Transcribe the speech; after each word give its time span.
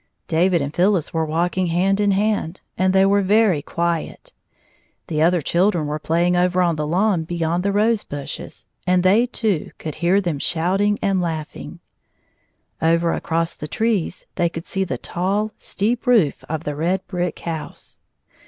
David 0.27 0.63
and 0.63 0.73
Phylhs 0.73 1.13
were 1.13 1.27
walking 1.27 1.67
hand 1.67 1.99
in 1.99 2.09
hand, 2.09 2.61
and 2.75 2.91
they 2.91 3.05
were 3.05 3.21
very 3.21 3.61
quiet. 3.61 4.33
The 5.05 5.21
other 5.21 5.43
children 5.43 5.85
were 5.85 5.99
playing 5.99 6.35
over 6.35 6.63
on 6.63 6.75
the 6.75 6.87
lawn 6.87 7.23
beyond 7.23 7.61
the 7.61 7.71
rose 7.71 8.03
bushes, 8.03 8.65
and 8.87 9.03
they 9.03 9.27
two 9.27 9.69
could 9.77 9.93
hear 10.01 10.19
them 10.19 10.39
shouting 10.39 10.97
and 11.03 11.21
laughing. 11.21 11.81
Over 12.81 13.13
across 13.13 13.53
the 13.53 13.67
trees 13.67 14.25
they 14.37 14.49
could 14.49 14.65
see 14.65 14.83
the 14.83 14.97
tall, 14.97 15.51
steep 15.55 16.07
roof 16.07 16.43
of 16.49 16.63
the 16.63 16.75
red 16.75 17.05
brick 17.05 17.37
house. 17.41 17.99